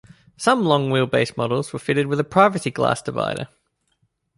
Some 0.35 0.65
long-wheelbase 0.65 1.37
models 1.37 1.71
were 1.71 1.77
fitted 1.77 2.07
with 2.07 2.19
a 2.19 2.23
privacy 2.23 2.71
glass 2.71 3.03
divider. 3.03 3.49